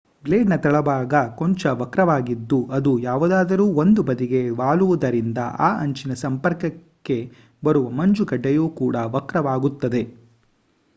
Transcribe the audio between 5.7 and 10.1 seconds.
ಅಂಚಿನ ಸಂಪರ್ಕಕ್ಕೆ ಬರುವ ಮಂಜುಗಡ್ಡೆಯು ಕೂಡಾ ವಕ್ರವಾಗುತ್ತದೆ